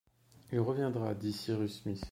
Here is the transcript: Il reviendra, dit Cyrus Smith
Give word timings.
Il 0.51 0.59
reviendra, 0.59 1.13
dit 1.13 1.31
Cyrus 1.31 1.83
Smith 1.83 1.99